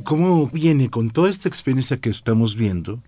Cómo 0.08 0.48
viene 0.48 0.90
con 0.90 1.10
toda 1.10 1.30
esta 1.30 1.50
experiencia 1.50 1.98
que 1.98 2.10
estamos 2.10 2.56
viendo 2.56 3.04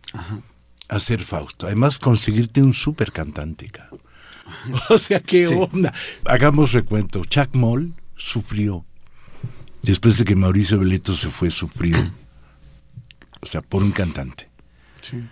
a 0.89 0.99
ser 0.99 1.21
Fausto. 1.21 1.65
Además, 1.65 1.97
conseguirte 1.97 2.61
un 2.61 2.73
súper 2.73 3.13
cantante. 3.13 3.69
O 4.89 4.97
sea, 4.97 5.21
qué 5.21 5.47
onda. 5.47 5.93
Hagamos 6.25 6.73
recuento. 6.73 7.23
Chuck 7.23 7.55
Moll 7.55 7.93
sufrió. 8.17 8.83
Después 9.83 10.17
de 10.17 10.25
que 10.25 10.35
Mauricio 10.35 10.79
Veleto 10.79 11.13
se 11.13 11.29
fue, 11.29 11.51
sufrió. 11.51 11.95
O 13.39 13.45
sea, 13.45 13.61
por 13.61 13.83
un 13.83 13.91
cantante. 13.91 14.49
Sí. 15.01 15.23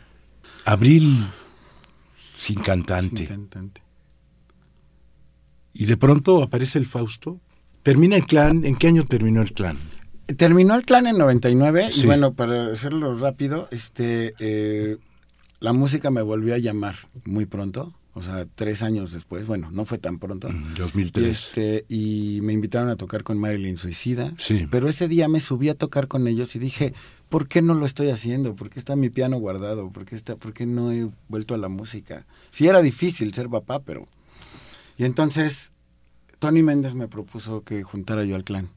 Abril 0.64 1.26
sin 2.34 2.60
cantante. 2.62 3.26
Sin 3.26 3.28
cantante. 3.28 3.82
Y 5.74 5.86
de 5.86 5.98
pronto 5.98 6.44
aparece 6.44 6.78
el 6.78 6.86
Fausto. 6.86 7.42
Termina 7.82 8.16
el 8.16 8.26
clan. 8.26 8.64
¿En 8.64 8.76
qué 8.76 8.88
año 8.88 9.04
terminó 9.04 9.42
el 9.42 9.52
clan? 9.52 9.80
Terminó 10.36 10.76
el 10.76 10.84
clan 10.84 11.08
en 11.08 11.18
99 11.18 11.90
Sí. 11.92 12.02
y 12.04 12.06
bueno, 12.06 12.34
para 12.34 12.72
hacerlo 12.74 13.16
rápido, 13.16 13.68
este, 13.72 14.34
eh, 14.40 14.98
la 15.60 15.72
música 15.74 16.12
me 16.12 16.22
volvió 16.22 16.54
a 16.54 16.58
llamar 16.58 16.96
muy 17.24 17.46
pronto, 17.46 17.94
o 18.14 18.22
sea, 18.22 18.46
tres 18.56 18.84
años 18.84 19.14
después, 19.14 19.46
bueno, 19.46 19.72
no 19.72 19.86
fue 19.86 20.00
tan 20.00 20.20
pronto. 20.20 20.50
Mm, 20.50 20.72
Y, 20.74 20.80
2003. 20.80 21.28
este, 21.48 21.86
y 21.88 22.40
me 22.42 22.52
invitaron 22.52 22.90
a 22.90 22.96
tocar 22.98 23.24
con 23.24 23.38
Marilyn 23.38 23.78
Suicida. 23.78 24.34
Sí. 24.38 24.68
Pero 24.70 24.90
ese 24.90 25.08
día 25.08 25.28
me 25.30 25.40
subí 25.40 25.70
a 25.70 25.76
tocar 25.76 26.08
con 26.08 26.28
ellos 26.28 26.56
y 26.56 26.60
dije, 26.60 26.94
¿por 27.30 27.48
qué 27.48 27.62
no 27.62 27.74
lo 27.74 27.86
estoy 27.86 28.10
haciendo? 28.10 28.56
¿Por 28.56 28.70
qué 28.70 28.80
está 28.80 28.96
mi 28.96 29.10
piano 29.10 29.38
guardado? 29.38 29.92
¿Por 29.92 30.04
qué, 30.06 30.16
está, 30.16 30.36
por 30.36 30.54
qué 30.54 30.66
no 30.66 30.92
he 30.92 31.10
vuelto 31.30 31.54
a 31.56 31.58
la 31.58 31.70
música? 31.70 32.26
Sí 32.50 32.68
era 32.68 32.82
difícil 32.82 33.34
ser 33.34 33.48
papá, 33.50 33.80
pero... 33.80 34.08
Y 34.98 35.06
entonces 35.06 35.74
Tony 36.40 36.64
Méndez 36.64 36.96
me 36.96 37.08
propuso 37.08 37.62
que 37.62 37.84
juntara 37.84 38.26
yo 38.26 38.36
al 38.36 38.44
clan. 38.44 38.70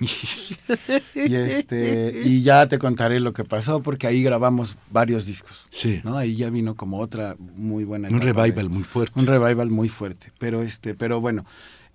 y 1.14 1.34
este 1.34 2.22
y 2.24 2.42
ya 2.42 2.66
te 2.68 2.78
contaré 2.78 3.20
lo 3.20 3.32
que 3.32 3.44
pasó 3.44 3.82
porque 3.82 4.06
ahí 4.06 4.22
grabamos 4.22 4.76
varios 4.90 5.26
discos. 5.26 5.66
Sí. 5.70 6.00
¿no? 6.04 6.16
Ahí 6.16 6.36
ya 6.36 6.50
vino 6.50 6.74
como 6.74 6.98
otra 6.98 7.36
muy 7.38 7.84
buena 7.84 8.08
Un 8.08 8.16
etapa 8.16 8.42
de- 8.42 8.48
revival 8.48 8.70
muy 8.70 8.82
fuerte. 8.84 9.18
un 9.18 9.26
revival 9.26 9.70
muy 9.70 9.88
fuerte. 9.88 10.32
Pero 10.38 10.62
este, 10.62 10.94
pero 10.94 11.20
bueno, 11.20 11.44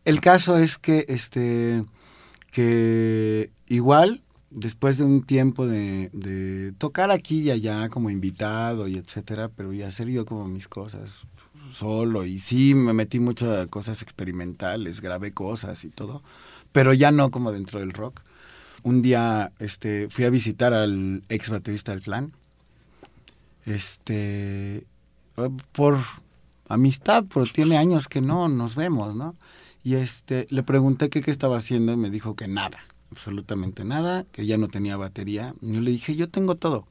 el 0.06 0.20
caso 0.22 0.58
es 0.58 0.78
que 0.78 1.06
este 1.08 1.84
que 2.52 3.52
igual 3.68 4.22
después 4.52 4.98
de 5.00 5.04
un 5.06 5.24
tiempo 5.24 5.66
de, 5.66 6.10
de 6.14 6.74
tocar 6.78 7.10
aquí 7.10 7.42
y 7.42 7.52
allá 7.52 7.90
como 7.90 8.10
invitado 8.12 8.88
y 8.88 8.96
etcétera, 8.98 9.50
pero 9.50 9.74
y 9.74 9.82
hacer 9.82 10.08
yo 10.10 10.26
como 10.26 10.46
mis 10.48 10.68
cosas 10.68 11.22
solo 11.72 12.26
y 12.26 12.38
sí 12.38 12.76
me 12.76 12.94
metí 12.94 13.20
muchas 13.20 13.68
cosas 13.70 14.04
experimentales, 14.04 15.02
grabé 15.02 15.32
cosas 15.34 15.84
y 15.86 15.90
todo, 15.90 16.22
pero 16.74 16.94
ya 16.94 17.12
no 17.12 17.32
como 17.32 17.54
dentro 17.54 17.80
del 17.80 17.94
rock. 17.94 18.22
Un 18.84 19.02
día 19.02 19.54
este 19.60 20.10
fui 20.10 20.26
a 20.26 20.30
visitar 20.30 20.74
al 20.74 21.24
ex 21.30 21.50
baterista 21.50 21.94
del 21.94 22.02
clan. 22.02 22.34
Este 23.66 24.86
eh, 25.38 25.50
por 25.72 25.98
amistad, 26.68 27.24
pero 27.34 27.46
tiene 27.46 27.78
años 27.78 28.10
que 28.10 28.22
no 28.22 28.50
nos 28.50 28.76
vemos, 28.76 29.16
¿no? 29.16 29.36
Y 29.84 29.96
este, 29.96 30.48
le 30.50 30.64
pregunté 30.64 31.10
qué 31.10 31.20
estaba 31.30 31.58
haciendo 31.58 31.92
y 31.92 31.98
me 31.98 32.10
dijo 32.10 32.36
que 32.36 32.48
nada, 32.48 32.80
absolutamente 33.12 33.84
nada, 33.84 34.26
que 34.32 34.46
ya 34.46 34.58
no 34.58 34.68
tenía 34.70 34.98
batería. 34.98 35.54
Y 35.62 35.74
yo 35.74 35.82
le 35.82 35.92
dije, 35.92 36.16
yo 36.16 36.30
tengo 36.30 36.56
todo. 36.56 36.88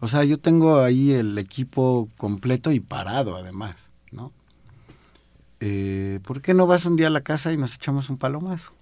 O 0.00 0.08
sea, 0.08 0.24
yo 0.24 0.38
tengo 0.38 0.80
ahí 0.80 1.12
el 1.12 1.36
equipo 1.38 2.08
completo 2.16 2.72
y 2.72 2.80
parado 2.80 3.36
además, 3.36 3.76
¿no? 4.10 4.32
Eh, 5.60 6.20
¿Por 6.24 6.40
qué 6.40 6.54
no 6.54 6.66
vas 6.66 6.86
un 6.86 6.96
día 6.96 7.08
a 7.08 7.10
la 7.10 7.20
casa 7.20 7.52
y 7.52 7.56
nos 7.56 7.74
echamos 7.74 8.08
un 8.10 8.16
palomazo? 8.16 8.72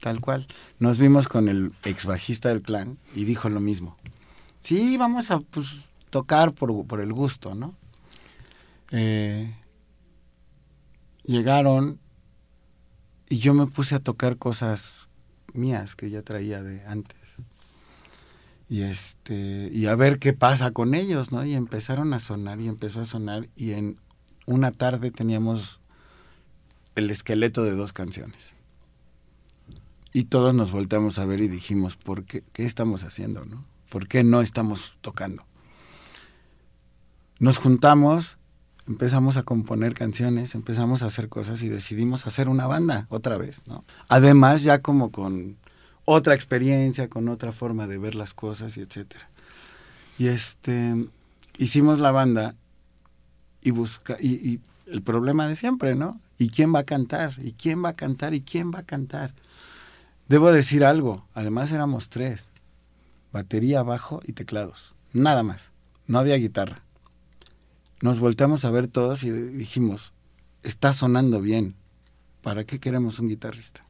Tal 0.00 0.20
cual. 0.20 0.46
Nos 0.78 0.98
vimos 0.98 1.28
con 1.28 1.48
el 1.48 1.72
ex 1.84 2.06
bajista 2.06 2.48
del 2.48 2.62
clan 2.62 2.98
y 3.14 3.24
dijo 3.24 3.48
lo 3.50 3.60
mismo. 3.60 3.96
Sí, 4.60 4.96
vamos 4.96 5.30
a 5.30 5.40
pues, 5.40 5.88
tocar 6.10 6.52
por, 6.52 6.86
por 6.86 7.00
el 7.00 7.12
gusto, 7.12 7.54
¿no? 7.54 7.74
Eh, 8.92 9.54
llegaron 11.24 11.98
y 13.28 13.38
yo 13.38 13.54
me 13.54 13.66
puse 13.66 13.94
a 13.94 14.00
tocar 14.00 14.36
cosas 14.36 15.08
mías 15.52 15.96
que 15.96 16.10
ya 16.10 16.22
traía 16.22 16.62
de 16.62 16.84
antes. 16.86 17.18
Y 18.68 18.82
este 18.82 19.68
y 19.72 19.86
a 19.86 19.96
ver 19.96 20.18
qué 20.18 20.32
pasa 20.32 20.70
con 20.70 20.94
ellos, 20.94 21.32
¿no? 21.32 21.44
Y 21.44 21.54
empezaron 21.54 22.14
a 22.14 22.20
sonar 22.20 22.60
y 22.60 22.68
empezó 22.68 23.00
a 23.00 23.04
sonar 23.04 23.48
y 23.56 23.72
en 23.72 23.98
una 24.46 24.70
tarde 24.70 25.10
teníamos 25.10 25.79
el 26.94 27.10
esqueleto 27.10 27.64
de 27.64 27.72
dos 27.72 27.92
canciones. 27.92 28.52
Y 30.12 30.24
todos 30.24 30.54
nos 30.54 30.72
volteamos 30.72 31.18
a 31.18 31.24
ver 31.24 31.40
y 31.40 31.48
dijimos, 31.48 31.96
¿por 31.96 32.24
qué, 32.24 32.42
qué 32.52 32.66
estamos 32.66 33.04
haciendo, 33.04 33.44
no? 33.44 33.64
¿Por 33.88 34.08
qué 34.08 34.24
no 34.24 34.40
estamos 34.40 34.98
tocando? 35.00 35.44
Nos 37.38 37.58
juntamos, 37.58 38.38
empezamos 38.86 39.36
a 39.36 39.44
componer 39.44 39.94
canciones, 39.94 40.54
empezamos 40.54 41.02
a 41.02 41.06
hacer 41.06 41.28
cosas 41.28 41.62
y 41.62 41.68
decidimos 41.68 42.26
hacer 42.26 42.48
una 42.48 42.66
banda 42.66 43.06
otra 43.08 43.38
vez, 43.38 43.62
¿no? 43.66 43.84
Además 44.08 44.62
ya 44.62 44.80
como 44.80 45.10
con 45.10 45.56
otra 46.04 46.34
experiencia, 46.34 47.08
con 47.08 47.28
otra 47.28 47.52
forma 47.52 47.86
de 47.86 47.98
ver 47.98 48.14
las 48.14 48.34
cosas 48.34 48.76
y 48.76 48.80
etcétera. 48.80 49.30
Y 50.18 50.26
este 50.26 51.08
hicimos 51.56 52.00
la 52.00 52.10
banda 52.10 52.56
y 53.62 53.70
busca 53.70 54.16
y, 54.20 54.34
y 54.48 54.60
el 54.86 55.02
problema 55.02 55.46
de 55.46 55.56
siempre, 55.56 55.94
¿no? 55.94 56.20
¿Y 56.40 56.48
quién 56.48 56.74
va 56.74 56.78
a 56.78 56.84
cantar? 56.84 57.34
¿Y 57.36 57.52
quién 57.52 57.84
va 57.84 57.90
a 57.90 57.92
cantar? 57.92 58.32
¿Y 58.32 58.40
quién 58.40 58.72
va 58.72 58.78
a 58.78 58.86
cantar? 58.86 59.34
Debo 60.26 60.50
decir 60.50 60.86
algo, 60.86 61.26
además 61.34 61.70
éramos 61.70 62.08
tres, 62.08 62.48
batería, 63.30 63.82
bajo 63.82 64.20
y 64.24 64.32
teclados, 64.32 64.94
nada 65.12 65.42
más, 65.42 65.70
no 66.06 66.18
había 66.18 66.36
guitarra. 66.36 66.82
Nos 68.00 68.20
volteamos 68.20 68.64
a 68.64 68.70
ver 68.70 68.88
todos 68.88 69.22
y 69.22 69.30
dijimos, 69.30 70.14
está 70.62 70.94
sonando 70.94 71.42
bien, 71.42 71.74
¿para 72.40 72.64
qué 72.64 72.80
queremos 72.80 73.18
un 73.18 73.28
guitarrista? 73.28 73.84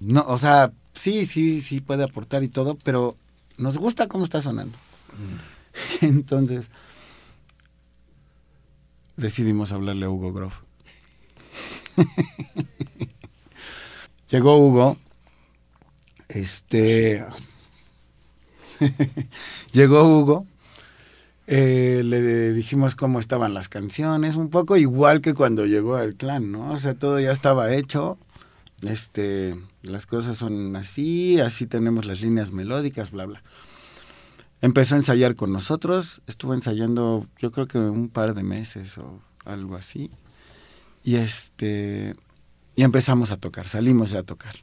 No, 0.00 0.24
o 0.26 0.36
sea, 0.36 0.72
sí, 0.94 1.26
sí, 1.26 1.60
sí 1.60 1.80
puede 1.80 2.02
aportar 2.02 2.42
y 2.42 2.48
todo, 2.48 2.76
pero 2.82 3.16
nos 3.56 3.78
gusta 3.78 4.08
cómo 4.08 4.24
está 4.24 4.40
sonando. 4.40 4.76
Entonces, 6.00 6.66
decidimos 9.16 9.70
hablarle 9.70 10.06
a 10.06 10.10
Hugo 10.10 10.32
Groff. 10.32 10.67
Llegó 14.30 14.58
Hugo, 14.58 14.98
este, 16.28 17.24
llegó 19.72 20.04
Hugo, 20.04 20.46
eh, 21.46 22.02
le 22.04 22.52
dijimos 22.52 22.94
cómo 22.94 23.20
estaban 23.20 23.54
las 23.54 23.70
canciones, 23.70 24.36
un 24.36 24.50
poco 24.50 24.76
igual 24.76 25.22
que 25.22 25.32
cuando 25.32 25.64
llegó 25.64 25.96
al 25.96 26.14
clan, 26.14 26.52
¿no? 26.52 26.72
O 26.72 26.76
sea, 26.76 26.94
todo 26.94 27.18
ya 27.18 27.32
estaba 27.32 27.74
hecho, 27.74 28.18
este, 28.82 29.56
las 29.82 30.04
cosas 30.04 30.36
son 30.36 30.76
así, 30.76 31.40
así 31.40 31.66
tenemos 31.66 32.04
las 32.04 32.20
líneas 32.20 32.52
melódicas, 32.52 33.10
bla, 33.10 33.24
bla. 33.24 33.42
Empezó 34.60 34.94
a 34.94 34.98
ensayar 34.98 35.36
con 35.36 35.52
nosotros, 35.52 36.20
estuvo 36.26 36.52
ensayando 36.52 37.26
yo 37.38 37.50
creo 37.50 37.66
que 37.66 37.78
un 37.78 38.10
par 38.10 38.34
de 38.34 38.42
meses 38.42 38.98
o 38.98 39.22
algo 39.46 39.76
así. 39.76 40.10
Y 41.02 41.16
este 41.16 42.14
y 42.76 42.84
empezamos 42.84 43.30
a 43.30 43.36
tocar, 43.36 43.66
salimos 43.68 44.14
a 44.14 44.22
tocar. 44.22 44.56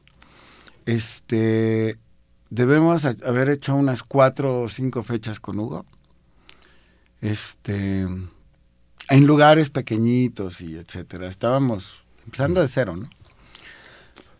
Este 0.86 1.98
debemos 2.50 3.04
haber 3.04 3.50
hecho 3.50 3.74
unas 3.74 4.02
cuatro 4.02 4.62
o 4.62 4.68
cinco 4.68 5.02
fechas 5.02 5.40
con 5.40 5.58
Hugo. 5.58 5.84
Este 7.20 8.06
en 9.08 9.26
lugares 9.26 9.70
pequeñitos 9.70 10.60
y 10.60 10.76
etcétera. 10.76 11.28
Estábamos 11.28 12.04
empezando 12.24 12.60
de 12.60 12.68
cero, 12.68 12.96
¿no? 12.96 13.10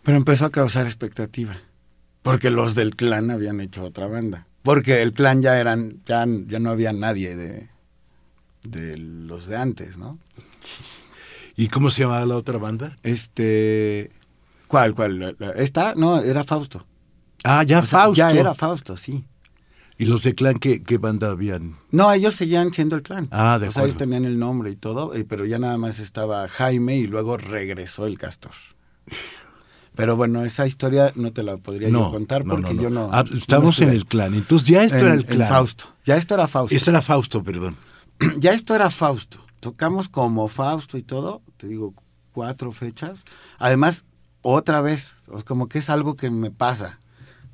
Pero 0.03 0.17
empezó 0.17 0.47
a 0.47 0.51
causar 0.51 0.87
expectativa. 0.87 1.61
Porque 2.23 2.51
los 2.51 2.75
del 2.75 2.97
clan 2.97 3.31
habían 3.31 3.61
hecho 3.61 3.85
otra 3.85 4.07
banda. 4.07 4.47
Porque 4.63 5.03
el 5.03 5.13
clan 5.13 5.43
ya 5.43 5.59
eran, 5.61 6.01
ya, 6.07 6.25
ya 6.47 6.59
no 6.59 6.71
había 6.71 6.93
nadie 6.93 7.37
de, 7.37 7.69
de 8.65 8.97
los 8.97 9.47
de 9.47 9.57
antes, 9.57 9.97
¿no? 9.99 10.19
¿Y 11.57 11.69
cómo 11.69 11.91
se 11.91 12.03
llamaba 12.03 12.27
la 12.27 12.37
otra 12.37 12.59
banda? 12.59 12.97
Este. 13.03 14.11
¿Cuál, 14.69 14.95
cuál? 14.95 15.37
¿Esta? 15.57 15.95
No, 15.95 16.21
era 16.21 16.45
Fausto. 16.45 16.85
Ah, 17.45 17.63
ya 17.63 17.79
O 17.79 17.83
sea, 17.83 17.99
Fausto. 18.01 18.19
Ya 18.19 18.31
era 18.31 18.55
Fausto, 18.55 18.97
sí. 18.97 19.25
¿Y 19.99 20.05
los 20.07 20.23
de 20.23 20.35
Clan 20.35 20.59
qué, 20.59 20.83
qué 20.83 20.99
banda 20.99 21.31
habían? 21.31 21.77
No, 21.91 22.13
ellos 22.13 22.35
seguían 22.35 22.73
siendo 22.75 22.97
el 22.97 23.03
clan. 23.03 23.29
Ah, 23.31 23.59
de 23.59 23.69
O 23.69 23.71
sea, 23.73 23.85
ellos 23.85 23.95
acuerdo. 23.95 23.99
tenían 24.13 24.25
el 24.31 24.39
nombre 24.39 24.71
y 24.71 24.77
todo, 24.77 25.15
eh, 25.15 25.25
pero 25.27 25.47
ya 25.47 25.59
nada 25.59 25.79
más 25.79 26.01
estaba 26.01 26.47
Jaime 26.49 26.97
y 26.99 27.07
luego 27.07 27.39
regresó 27.39 28.07
el 28.07 28.19
Castor. 28.19 28.53
Pero 29.95 30.15
bueno, 30.17 30.45
esa 30.45 30.67
historia 30.67 31.13
no 31.15 31.33
te 31.33 31.43
la 31.43 31.57
podría 31.57 31.89
yo 31.89 32.11
contar 32.11 32.45
porque 32.45 32.77
yo 32.77 32.91
no. 32.91 33.09
Ah, 33.13 33.25
estamos 33.35 33.81
en 33.81 33.89
el 33.91 34.05
Clan. 34.05 34.35
Entonces 34.35 34.69
ya 34.69 34.85
esto 34.85 34.99
En- 34.99 35.05
era 35.07 35.15
el 35.15 35.25
Clan. 35.25 35.49
Fausto. 35.49 35.87
Ya 36.05 36.17
esto 36.19 36.35
era 36.35 36.47
Fausto. 36.49 36.77
Esto 36.77 36.91
era 36.91 37.01
Fausto, 37.01 37.43
perdón. 37.43 37.77
ya 38.39 38.53
esto 38.53 38.75
era 38.75 38.91
Fausto. 38.91 39.39
Tocamos 39.61 40.11
como 40.11 40.49
Fausto 40.49 40.99
y 40.99 41.03
todo, 41.03 41.41
te 41.57 41.67
digo, 41.69 41.95
cuatro 42.33 42.73
fechas. 42.73 43.25
Además, 43.59 44.05
otra 44.43 44.81
vez, 44.81 45.15
como 45.47 45.69
que 45.69 45.79
es 45.79 45.89
algo 45.91 46.17
que 46.17 46.31
me 46.31 46.51
pasa. 46.51 46.99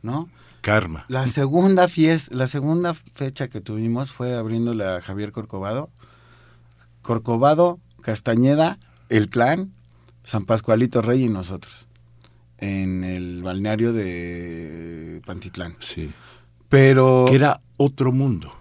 ¿no? 0.03 0.29
Karma. 0.62 1.05
La 1.09 1.27
segunda 1.27 1.87
fiesta, 1.88 2.35
la 2.35 2.47
segunda 2.49 2.95
fecha 2.95 3.49
que 3.49 3.61
tuvimos 3.61 4.12
fue 4.12 4.35
abriéndole 4.37 4.85
a 4.85 5.01
Javier 5.01 5.31
Corcovado. 5.33 5.91
Corcovado, 7.03 7.81
Castañeda, 8.01 8.79
El 9.09 9.29
Clan, 9.29 9.73
San 10.25 10.45
Pascualito 10.45 11.03
Rey 11.03 11.25
y 11.25 11.29
nosotros. 11.29 11.88
En 12.59 13.03
el 13.05 13.43
balneario 13.43 13.93
de 13.93 15.21
Pantitlán. 15.27 15.77
Sí. 15.81 16.12
Pero. 16.69 17.27
Que 17.29 17.35
era 17.37 17.61
otro 17.77 18.12
mundo. 18.12 18.53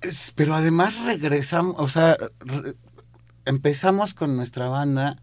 es- 0.00 0.32
pero 0.34 0.54
además 0.54 1.02
regresamos, 1.04 1.74
o 1.78 1.88
sea, 1.88 2.16
re- 2.40 2.74
empezamos 3.46 4.14
con 4.14 4.36
nuestra 4.36 4.68
banda 4.68 5.16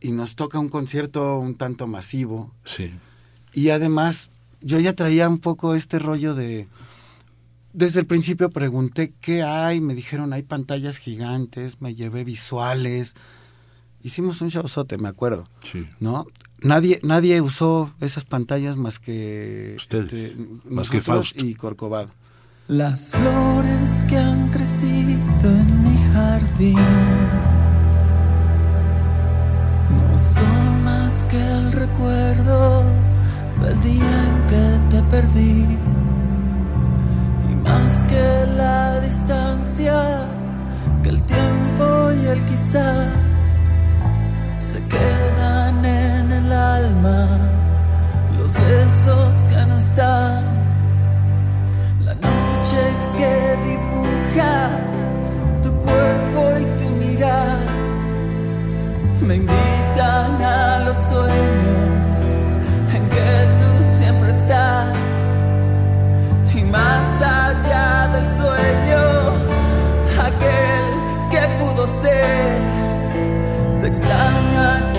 y 0.00 0.12
nos 0.12 0.36
toca 0.36 0.58
un 0.58 0.68
concierto 0.68 1.38
un 1.38 1.54
tanto 1.56 1.86
masivo. 1.86 2.52
Sí. 2.64 2.90
Y 3.52 3.70
además, 3.70 4.30
yo 4.60 4.78
ya 4.80 4.92
traía 4.94 5.28
un 5.28 5.38
poco 5.38 5.74
este 5.74 5.98
rollo 5.98 6.34
de. 6.34 6.68
Desde 7.72 8.00
el 8.00 8.06
principio 8.06 8.50
pregunté 8.50 9.12
qué 9.20 9.42
hay, 9.42 9.80
me 9.80 9.94
dijeron 9.94 10.32
hay 10.32 10.42
pantallas 10.42 10.98
gigantes, 10.98 11.80
me 11.80 11.94
llevé 11.94 12.22
visuales. 12.24 13.14
Hicimos 14.02 14.40
un 14.42 14.48
showzote, 14.48 14.98
me 14.98 15.08
acuerdo, 15.08 15.48
Sí. 15.64 15.88
¿no? 15.98 16.26
Nadie, 16.60 17.00
nadie 17.02 17.40
usó 17.40 17.92
esas 18.00 18.24
pantallas 18.24 18.76
más 18.76 18.98
que 18.98 19.74
Ustedes, 19.76 20.12
este, 20.12 20.36
más 20.70 20.88
que 20.90 21.00
Fausto. 21.00 21.44
y 21.44 21.54
Corcovado. 21.54 22.10
Las 22.68 23.10
flores 23.10 24.04
que 24.08 24.16
han 24.16 24.50
crecido 24.50 25.50
en 25.50 25.82
mi 25.82 25.96
jardín 26.12 26.78
son 31.34 31.42
más 31.42 31.42
que 31.42 31.52
el 31.52 31.72
recuerdo 31.72 32.82
del 33.60 33.82
día 33.82 34.24
en 34.28 34.46
que 34.46 34.96
te 34.96 35.02
perdí. 35.04 35.78
Y 37.50 37.54
más 37.56 38.02
que 38.04 38.46
la 38.56 39.00
distancia 39.00 40.26
que 41.02 41.10
el 41.10 41.22
tiempo 41.22 42.12
y 42.12 42.26
el 42.26 42.44
quizá 42.46 43.06
se 44.58 44.78
quedan 44.88 45.84
en 45.84 46.32
el 46.32 46.52
alma 46.52 47.28
los 48.38 48.54
besos 48.54 49.46
que 49.46 49.66
no 49.66 49.78
están. 49.78 50.42
La 52.04 52.14
noche 52.14 52.82
que 53.16 53.56
dibuja 53.68 54.70
tu 55.62 55.70
cuerpo 55.72 56.58
y 56.60 56.64
tu 56.78 56.90
mirar 56.90 57.58
me 59.26 59.36
invitan 59.36 59.73
a 60.00 60.80
los 60.84 60.96
sueños 60.96 62.22
en 62.94 63.08
que 63.08 63.48
tú 63.58 63.84
siempre 63.84 64.30
estás. 64.30 64.96
Y 66.54 66.62
más 66.64 67.22
allá 67.22 68.08
del 68.12 68.24
sueño 68.24 69.04
aquel 70.18 70.84
que 71.30 71.48
pudo 71.58 71.86
ser 71.86 72.60
te 73.80 73.86
extraño 73.86 74.93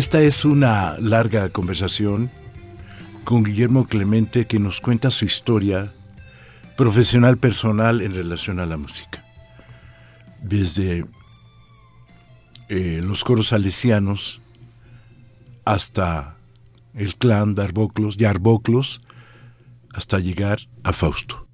Esta 0.00 0.22
es 0.22 0.46
una 0.46 0.98
larga 0.98 1.50
conversación 1.50 2.30
con 3.24 3.42
Guillermo 3.44 3.86
Clemente 3.86 4.46
que 4.46 4.58
nos 4.58 4.80
cuenta 4.80 5.10
su 5.10 5.26
historia 5.26 5.92
profesional 6.74 7.36
personal 7.36 8.00
en 8.00 8.14
relación 8.14 8.60
a 8.60 8.64
la 8.64 8.78
música. 8.78 9.22
Desde 10.42 11.04
eh, 12.70 13.02
los 13.04 13.24
coros 13.24 13.48
salesianos 13.48 14.40
hasta 15.66 16.34
el 16.94 17.16
clan 17.16 17.54
de 17.54 17.64
Arboclos, 17.64 18.16
de 18.16 18.26
Arboclos, 18.26 19.00
hasta 19.92 20.18
llegar 20.18 20.60
a 20.82 20.94
Fausto. 20.94 21.46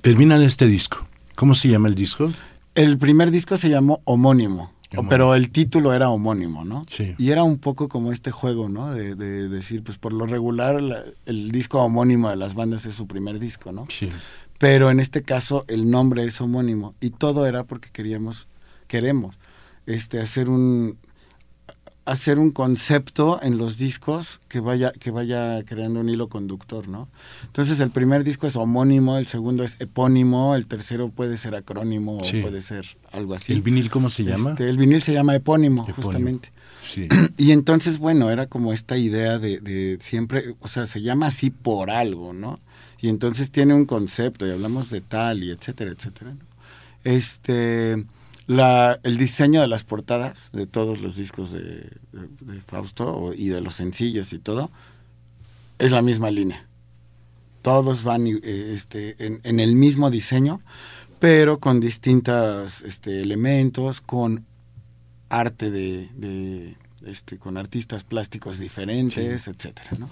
Terminan 0.00 0.42
este 0.42 0.66
disco. 0.66 1.06
¿Cómo 1.36 1.54
se 1.54 1.68
llama 1.68 1.86
el 1.86 1.94
disco? 1.94 2.32
El 2.74 2.98
primer 2.98 3.30
disco 3.30 3.56
se 3.56 3.68
llamó 3.68 4.02
Homónimo, 4.04 4.72
Homónimo. 4.92 5.08
pero 5.10 5.34
el 5.34 5.50
título 5.50 5.92
era 5.92 6.10
homónimo, 6.10 6.64
¿no? 6.64 6.84
Sí. 6.88 7.14
Y 7.18 7.30
era 7.30 7.42
un 7.42 7.58
poco 7.58 7.88
como 7.88 8.12
este 8.12 8.30
juego, 8.30 8.68
¿no? 8.68 8.90
De, 8.92 9.14
de 9.14 9.48
decir, 9.48 9.82
pues 9.82 9.98
por 9.98 10.12
lo 10.12 10.26
regular 10.26 10.80
la- 10.80 11.02
el 11.26 11.50
disco 11.50 11.80
homónimo 11.82 12.30
de 12.30 12.36
las 12.36 12.54
bandas 12.54 12.86
es 12.86 12.94
su 12.94 13.06
primer 13.06 13.38
disco, 13.38 13.72
¿no? 13.72 13.86
Sí. 13.88 14.08
Pero 14.58 14.90
en 14.90 15.00
este 15.00 15.22
caso 15.22 15.64
el 15.68 15.90
nombre 15.90 16.24
es 16.24 16.40
homónimo 16.40 16.94
y 17.00 17.10
todo 17.10 17.46
era 17.46 17.64
porque 17.64 17.88
queríamos, 17.92 18.48
queremos, 18.86 19.36
este, 19.86 20.20
hacer 20.20 20.48
un 20.48 20.96
hacer 22.06 22.38
un 22.38 22.50
concepto 22.52 23.38
en 23.42 23.58
los 23.58 23.78
discos 23.78 24.40
que 24.48 24.60
vaya 24.60 24.92
que 24.92 25.10
vaya 25.10 25.62
creando 25.64 26.00
un 26.00 26.08
hilo 26.08 26.28
conductor, 26.28 26.88
¿no? 26.88 27.08
Entonces 27.44 27.80
el 27.80 27.90
primer 27.90 28.24
disco 28.24 28.46
es 28.46 28.56
homónimo, 28.56 29.18
el 29.18 29.26
segundo 29.26 29.64
es 29.64 29.76
epónimo, 29.80 30.54
el 30.54 30.66
tercero 30.66 31.08
puede 31.10 31.36
ser 31.36 31.54
acrónimo 31.54 32.18
Sí. 32.22 32.38
o 32.38 32.42
puede 32.42 32.62
ser 32.62 32.86
algo 33.12 33.34
así. 33.34 33.52
¿El 33.52 33.62
vinil 33.62 33.90
cómo 33.90 34.08
se 34.08 34.24
llama? 34.24 34.50
Este, 34.50 34.68
el 34.68 34.78
vinil 34.78 35.02
se 35.02 35.12
llama 35.12 35.34
epónimo, 35.34 35.82
Epónimo. 35.82 36.02
justamente. 36.02 36.52
Sí. 36.80 37.08
Y 37.36 37.50
entonces, 37.50 37.98
bueno, 37.98 38.30
era 38.30 38.46
como 38.46 38.72
esta 38.72 38.96
idea 38.96 39.38
de, 39.38 39.58
de 39.60 39.98
siempre, 40.00 40.54
o 40.60 40.68
sea, 40.68 40.86
se 40.86 41.02
llama 41.02 41.26
así 41.26 41.50
por 41.50 41.90
algo, 41.90 42.32
¿no? 42.32 42.60
Y 43.00 43.08
entonces 43.08 43.50
tiene 43.50 43.74
un 43.74 43.84
concepto 43.84 44.46
y 44.46 44.50
hablamos 44.52 44.88
de 44.90 45.00
tal 45.02 45.42
y 45.44 45.50
etcétera, 45.50 45.90
etcétera. 45.90 46.30
¿no? 46.32 46.40
Este, 47.04 48.04
la, 48.46 49.00
el 49.02 49.16
diseño 49.16 49.60
de 49.60 49.68
las 49.68 49.82
portadas 49.84 50.50
de 50.52 50.66
todos 50.66 51.00
los 51.00 51.16
discos 51.16 51.50
de, 51.52 51.60
de- 52.12 52.52
de 52.52 52.60
Fausto 52.60 53.32
y 53.34 53.48
de 53.48 53.60
los 53.60 53.74
sencillos 53.74 54.32
y 54.32 54.38
todo 54.38 54.70
es 55.78 55.90
la 55.90 56.02
misma 56.02 56.30
línea. 56.30 56.66
Todos 57.62 58.02
van 58.04 58.26
eh, 58.26 58.38
este, 58.42 59.16
en, 59.24 59.40
en 59.42 59.58
el 59.60 59.74
mismo 59.74 60.10
diseño, 60.10 60.60
pero 61.18 61.58
con 61.58 61.80
distintos 61.80 62.82
este, 62.82 63.20
elementos, 63.20 64.00
con 64.00 64.44
arte 65.28 65.70
de, 65.72 66.08
de, 66.14 66.76
este, 67.04 67.38
con 67.38 67.56
artistas 67.56 68.04
plásticos 68.04 68.58
diferentes, 68.60 69.48
etcétera, 69.48 69.90
¿no? 69.98 70.08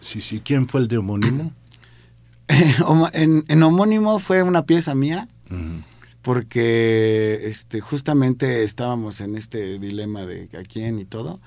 Sí, 0.00 0.20
sí. 0.20 0.40
¿Quién 0.44 0.68
fue 0.68 0.80
el 0.82 0.88
de 0.88 0.98
homónimo? 0.98 1.52
En, 3.12 3.44
en 3.48 3.62
homónimo 3.62 4.18
fue 4.18 4.42
una 4.42 4.64
pieza 4.66 4.94
mía. 4.94 5.28
Porque 6.22 7.40
este 7.44 7.80
justamente 7.80 8.62
estábamos 8.62 9.20
en 9.20 9.36
este 9.36 9.78
dilema 9.78 10.24
de 10.24 10.48
a 10.58 10.62
quién 10.62 10.98
y 10.98 11.04
todo 11.04 11.40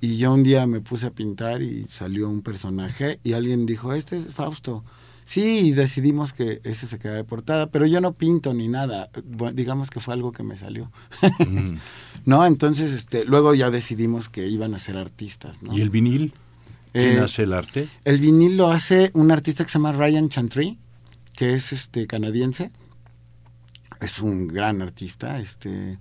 y 0.00 0.16
yo 0.18 0.32
un 0.32 0.42
día 0.44 0.66
me 0.66 0.80
puse 0.80 1.06
a 1.06 1.10
pintar 1.10 1.62
y 1.62 1.86
salió 1.88 2.28
un 2.28 2.42
personaje 2.42 3.18
y 3.24 3.32
alguien 3.32 3.66
dijo 3.66 3.92
este 3.94 4.16
es 4.16 4.32
Fausto 4.32 4.84
sí 5.24 5.58
y 5.68 5.72
decidimos 5.72 6.32
que 6.32 6.60
ese 6.64 6.86
se 6.86 6.98
queda 6.98 7.14
de 7.14 7.24
portada 7.24 7.70
pero 7.70 7.86
yo 7.86 8.00
no 8.00 8.12
pinto 8.12 8.54
ni 8.54 8.68
nada 8.68 9.10
digamos 9.54 9.90
que 9.90 10.00
fue 10.00 10.14
algo 10.14 10.30
que 10.32 10.42
me 10.42 10.56
salió 10.58 10.92
Ujú. 11.40 11.76
no 12.26 12.44
entonces 12.46 12.92
este 12.92 13.24
luego 13.24 13.54
ya 13.54 13.70
decidimos 13.70 14.28
que 14.28 14.46
iban 14.46 14.74
a 14.74 14.78
ser 14.78 14.96
artistas 14.98 15.62
¿no? 15.62 15.76
¿Y 15.76 15.80
el 15.80 15.90
vinil? 15.90 16.32
¿Quién 16.92 17.18
Eh, 17.18 17.20
hace 17.20 17.42
el 17.42 17.52
arte? 17.52 17.88
El 18.04 18.18
vinil 18.18 18.56
lo 18.56 18.70
hace 18.70 19.10
un 19.14 19.30
artista 19.30 19.62
que 19.64 19.70
se 19.70 19.78
llama 19.78 19.92
Ryan 19.92 20.28
Chantry, 20.30 20.78
que 21.36 21.52
es 21.52 21.72
este 21.72 22.06
canadiense. 22.06 22.70
Es 24.00 24.20
un 24.20 24.46
gran 24.48 24.80
artista, 24.82 25.40
este 25.40 25.98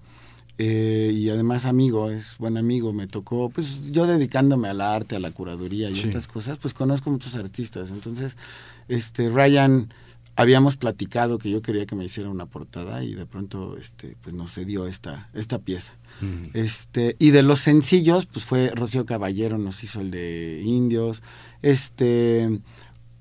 eh, 0.59 1.11
y 1.13 1.29
además 1.29 1.65
amigo, 1.65 2.09
es 2.09 2.37
buen 2.39 2.57
amigo. 2.57 2.91
Me 2.93 3.05
tocó, 3.07 3.49
pues 3.49 3.91
yo 3.91 4.07
dedicándome 4.07 4.67
al 4.69 4.81
arte, 4.81 5.15
a 5.15 5.19
la 5.19 5.31
curaduría 5.31 5.89
y 5.89 5.95
Sí. 5.95 6.01
estas 6.07 6.27
cosas, 6.27 6.57
pues 6.57 6.73
conozco 6.73 7.11
muchos 7.11 7.35
artistas. 7.35 7.89
Entonces, 7.89 8.37
este 8.87 9.29
Ryan 9.29 9.93
habíamos 10.35 10.77
platicado 10.77 11.37
que 11.39 11.49
yo 11.49 11.61
quería 11.63 11.85
que 11.87 11.95
me 11.95 12.05
hiciera 12.05 12.29
una 12.29 12.45
portada 12.45 13.03
y 13.03 13.15
de 13.15 13.25
pronto 13.25 13.75
este 13.77 14.15
pues 14.21 14.35
nos 14.35 14.53
cedió 14.53 14.85
esta 14.85 15.29
esta 15.33 15.57
pieza 15.57 15.93
este 16.53 17.15
y 17.17 17.31
de 17.31 17.41
los 17.41 17.57
sencillos 17.57 18.27
pues 18.27 18.45
fue 18.45 18.69
Rocío 18.69 19.03
Caballero 19.07 19.57
nos 19.57 19.83
hizo 19.83 19.99
el 19.99 20.11
de 20.11 20.61
Indios 20.63 21.23
este 21.63 22.59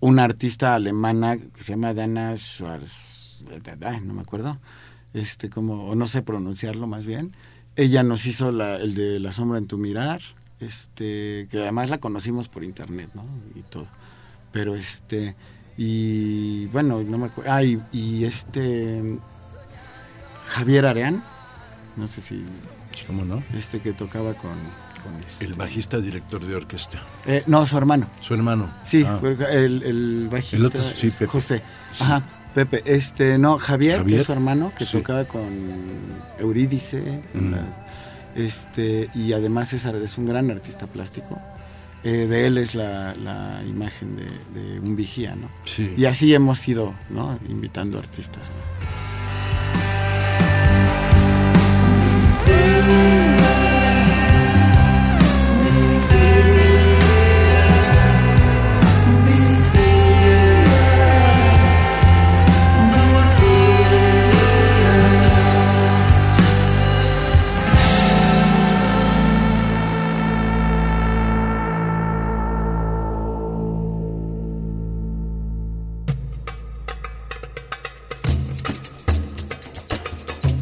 una 0.00 0.24
artista 0.24 0.74
alemana 0.74 1.38
que 1.38 1.62
se 1.62 1.72
llama 1.72 1.94
Dana 1.94 2.36
Schwarz 2.36 3.15
no 4.02 4.14
me 4.14 4.22
acuerdo 4.22 4.58
este 5.14 5.48
como 5.48 5.88
o 5.88 5.94
no 5.94 6.06
sé 6.06 6.22
pronunciarlo 6.22 6.86
más 6.86 7.06
bien 7.06 7.34
ella 7.76 8.02
nos 8.02 8.26
hizo 8.26 8.52
la, 8.52 8.76
el 8.76 8.94
de 8.94 9.20
La 9.20 9.32
sombra 9.32 9.58
en 9.58 9.66
tu 9.66 9.78
mirar 9.78 10.20
este 10.60 11.46
que 11.50 11.58
además 11.60 11.90
la 11.90 11.98
conocimos 11.98 12.48
por 12.48 12.64
internet 12.64 13.10
no 13.14 13.24
y 13.54 13.62
todo 13.62 13.86
pero 14.52 14.74
este 14.74 15.36
y 15.78 16.66
bueno, 16.66 17.02
no 17.02 17.18
me 17.18 17.26
acuerdo. 17.26 17.52
Ah, 17.52 17.62
y, 17.62 18.24
este. 18.24 19.18
Javier 20.48 20.86
Areán, 20.86 21.22
no 21.96 22.06
sé 22.06 22.20
si. 22.20 22.44
¿Cómo 23.06 23.24
no? 23.24 23.42
Este 23.54 23.80
que 23.80 23.92
tocaba 23.92 24.34
con. 24.34 24.52
este, 25.26 25.44
el 25.44 25.54
bajista 25.54 25.98
director 25.98 26.44
de 26.44 26.54
orquesta. 26.54 27.02
Eh, 27.26 27.42
no, 27.46 27.66
su 27.66 27.76
hermano. 27.76 28.06
Su 28.20 28.34
hermano. 28.34 28.70
Sí, 28.82 29.04
ah. 29.06 29.20
el, 29.50 29.82
el, 29.82 30.28
bajista. 30.30 30.56
El 30.56 30.66
otro, 30.66 30.80
sí. 30.80 31.10
José. 31.26 31.62
Ajá, 32.00 32.24
Pepe. 32.56 32.82
Este, 32.86 33.36
no, 33.36 33.58
Javier, 33.58 34.06
que 34.06 34.16
es 34.16 34.24
su 34.24 34.32
hermano, 34.32 34.72
que 34.74 34.86
tocaba 34.86 35.26
con 35.26 35.44
Eurídice. 36.38 37.20
Mm. 37.34 37.54
este, 38.34 39.10
y 39.14 39.34
además 39.34 39.74
es, 39.74 39.84
es 39.84 40.16
un 40.16 40.24
gran 40.24 40.50
artista 40.50 40.86
plástico. 40.86 41.38
Eh, 42.02 42.26
de 42.26 42.46
él 42.46 42.56
es 42.56 42.74
la, 42.74 43.14
imagen 43.68 44.16
de, 44.16 44.80
un 44.80 44.96
vigía, 44.96 45.34
¿no? 45.36 45.50
Sí. 45.64 45.92
Y 45.98 46.06
así 46.06 46.32
hemos 46.32 46.66
ido, 46.66 46.94
¿no? 47.10 47.38
Invitando 47.46 47.98
artistas. 47.98 48.44